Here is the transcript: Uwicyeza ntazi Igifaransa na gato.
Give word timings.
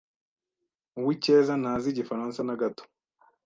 Uwicyeza 0.99 1.53
ntazi 1.61 1.87
Igifaransa 1.89 2.39
na 2.43 2.55
gato. 2.61 2.83